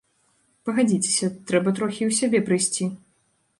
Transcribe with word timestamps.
Пагадзіцеся, 0.69 1.29
трэба 1.51 1.75
трохі 1.81 2.01
і 2.03 2.09
ў 2.09 2.13
сябе 2.23 2.43
прыйсці. 2.51 2.91